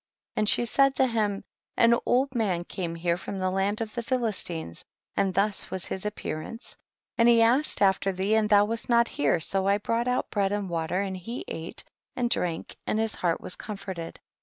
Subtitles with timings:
[0.33, 0.39] 46.
[0.39, 1.43] And she said to him,
[1.77, 4.83] an old man came here from the land of the Philistines
[5.15, 6.75] and thus was his appear ance,
[7.19, 10.51] and he asked after thee and thou wast not here, so I brought out bread
[10.51, 11.83] and water, and he ate
[12.15, 14.19] and drank and his heart was comforted.